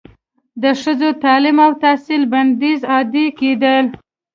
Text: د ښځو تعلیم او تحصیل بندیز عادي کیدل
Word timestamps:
د 0.61 0.63
ښځو 0.81 1.09
تعلیم 1.23 1.57
او 1.65 1.71
تحصیل 1.83 2.21
بندیز 2.31 2.79
عادي 2.91 3.25
کیدل 3.39 3.85